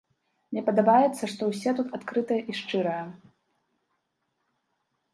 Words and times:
Мне 0.53 0.63
падабаецца, 0.69 1.23
што 1.33 1.41
ўсе 1.51 1.75
тут 1.81 1.87
адкрытыя 1.99 2.41
і 2.49 2.59
шчырыя. 2.63 3.07